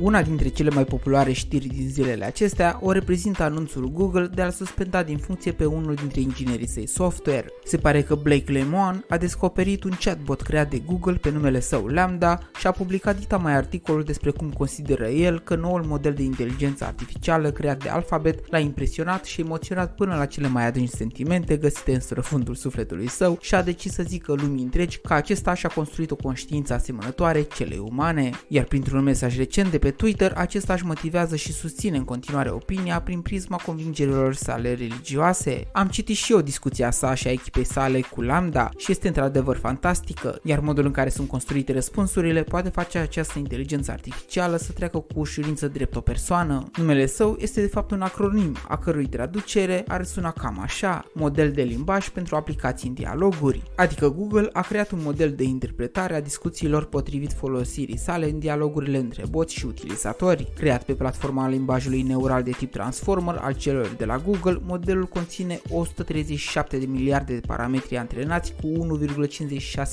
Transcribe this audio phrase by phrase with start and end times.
[0.00, 4.50] Una dintre cele mai populare știri din zilele acestea o reprezintă anunțul Google de a-l
[4.50, 7.46] suspenda din funcție pe unul dintre inginerii săi software.
[7.64, 11.86] Se pare că Blake Lemoine a descoperit un chatbot creat de Google pe numele său
[11.86, 16.22] Lambda și a publicat dita mai articolul despre cum consideră el că noul model de
[16.22, 21.56] inteligență artificială creat de Alphabet l-a impresionat și emoționat până la cele mai adânci sentimente
[21.56, 25.68] găsite în străfundul sufletului său și a decis să zică lumii întregi că acesta și-a
[25.68, 30.84] construit o conștiință asemănătoare celei umane, iar printr-un mesaj recent de pe Twitter, acesta își
[30.84, 35.66] motivează și susține în continuare opinia prin prisma convingerilor sale religioase.
[35.72, 39.56] Am citit și eu discuția sa și a echipei sale cu Lambda și este într-adevăr
[39.56, 44.98] fantastică, iar modul în care sunt construite răspunsurile poate face această inteligență artificială să treacă
[44.98, 46.70] cu ușurință drept o persoană.
[46.76, 51.50] Numele său este de fapt un acronim, a cărui traducere ar suna cam așa, model
[51.50, 53.62] de limbaj pentru aplicații în dialoguri.
[53.76, 58.98] Adică Google a creat un model de interpretare a discuțiilor potrivit folosirii sale în dialogurile
[58.98, 59.77] între boți și utilizatori.
[60.54, 65.60] Creat pe platforma limbajului neural de tip Transformer al celor de la Google, modelul conține
[65.70, 68.98] 137 de miliarde de parametri antrenați cu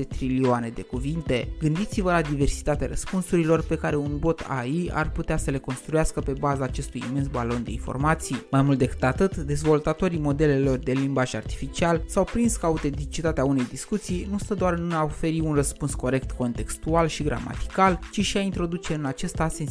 [0.00, 1.48] 1,56 trilioane de cuvinte.
[1.58, 6.32] Gândiți-vă la diversitatea răspunsurilor pe care un bot AI ar putea să le construiască pe
[6.32, 8.46] baza acestui imens balon de informații.
[8.50, 14.28] Mai mult decât atât, dezvoltatorii modelelor de limbaj artificial s-au prins că autenticitatea unei discuții
[14.30, 18.40] nu stă doar în a oferi un răspuns corect contextual și gramatical, ci și a
[18.40, 19.70] introduce în acesta sensibilitatea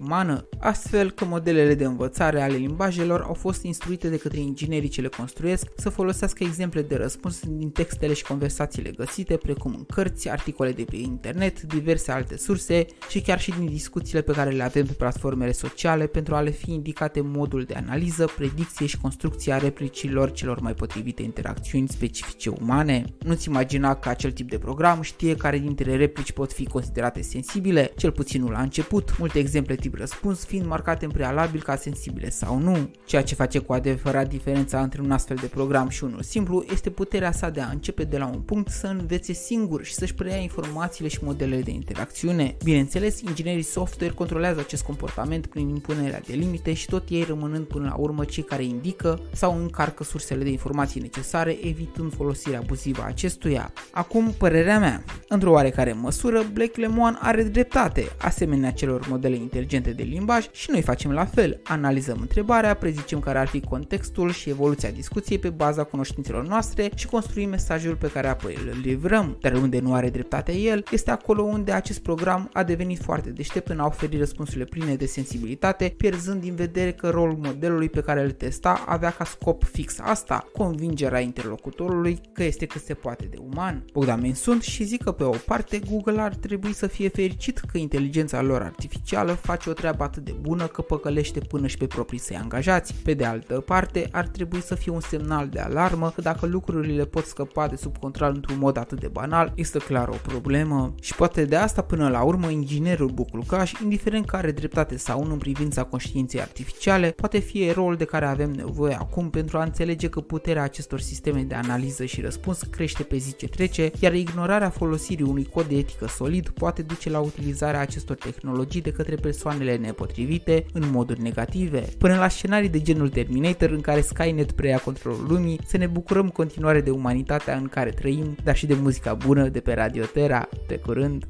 [0.00, 5.00] umană, astfel că modelele de învățare ale limbajelor au fost instruite de către inginerii ce
[5.00, 10.30] le construiesc să folosească exemple de răspuns din textele și conversațiile găsite, precum în cărți,
[10.30, 14.62] articole de pe internet, diverse alte surse și chiar și din discuțiile pe care le
[14.62, 19.58] avem pe platformele sociale pentru a le fi indicate modul de analiză, predicție și construcția
[19.58, 23.04] replicilor celor mai potrivite interacțiuni specifice umane.
[23.18, 27.92] Nu-ți imagina că acel tip de program știe care dintre replici pot fi considerate sensibile,
[27.96, 32.30] cel puțin nu la început, multe exemple tip răspuns fiind marcate în prealabil ca sensibile
[32.30, 32.90] sau nu.
[33.04, 36.90] Ceea ce face cu adevărat diferența între un astfel de program și unul simplu este
[36.90, 40.36] puterea sa de a începe de la un punct să învețe singur și să-și preia
[40.36, 42.56] informațiile și modelele de interacțiune.
[42.64, 47.88] Bineînțeles, inginerii software controlează acest comportament prin impunerea de limite și tot ei rămânând până
[47.88, 53.06] la urmă cei care indică sau încarcă sursele de informații necesare, evitând folosirea abuzivă a
[53.06, 53.72] acestuia.
[53.90, 55.04] Acum, părerea mea.
[55.28, 60.82] Într-o oarecare măsură, Blake Lemoine are dreptate, asemenea celor modele inteligente de limbaj și noi
[60.82, 61.60] facem la fel.
[61.64, 67.06] Analizăm întrebarea, prezicem care ar fi contextul și evoluția discuției pe baza cunoștințelor noastre și
[67.06, 69.36] construim mesajul pe care apoi îl livrăm.
[69.40, 73.68] Dar unde nu are dreptate el, este acolo unde acest program a devenit foarte deștept
[73.68, 78.22] în a oferi răspunsurile pline de sensibilitate, pierzând din vedere că rolul modelului pe care
[78.22, 83.36] îl testa avea ca scop fix asta, convingerea interlocutorului că este cât se poate de
[83.50, 83.84] uman.
[83.92, 87.78] Bogdan sunt și zic că pe o parte Google ar trebui să fie fericit că
[87.78, 89.01] inteligența lor artificială
[89.40, 92.94] face o treabă atât de bună că păcălește până și pe proprii săi angajați.
[92.94, 97.04] Pe de altă parte, ar trebui să fie un semnal de alarmă că dacă lucrurile
[97.04, 101.14] pot scăpa de sub control într-un mod atât de banal, este clar o problemă și
[101.14, 105.38] poate de asta până la urmă inginerul Buclucaș, indiferent că are dreptate sau nu în
[105.38, 110.20] privința conștiinței artificiale, poate fi eroul de care avem nevoie acum pentru a înțelege că
[110.20, 115.24] puterea acestor sisteme de analiză și răspuns crește pe zi ce trece, iar ignorarea folosirii
[115.24, 120.64] unui cod de etică solid poate duce la utilizarea acestor tehnologii de către persoanele nepotrivite
[120.72, 121.84] în moduri negative.
[121.98, 126.24] Până la scenarii de genul Terminator în care Skynet preia controlul lumii, să ne bucurăm
[126.24, 130.04] în continuare de umanitatea în care trăim, dar și de muzica bună de pe Radio
[130.04, 130.48] Terra.
[130.66, 131.24] Pe curând!